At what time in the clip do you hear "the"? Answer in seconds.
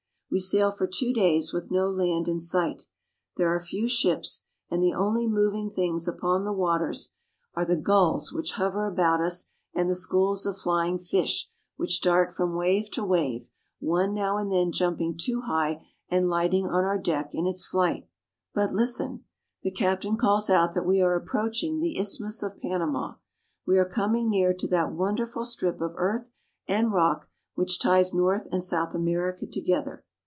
4.81-4.93, 6.45-6.53, 7.75-7.83, 9.89-9.93, 19.63-19.71, 21.81-21.99